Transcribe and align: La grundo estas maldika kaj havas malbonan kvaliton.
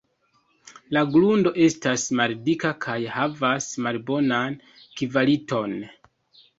La 0.97 1.03
grundo 1.15 1.51
estas 1.65 2.07
maldika 2.21 2.73
kaj 2.87 2.97
havas 3.19 3.71
malbonan 3.91 4.61
kvaliton. 4.79 5.83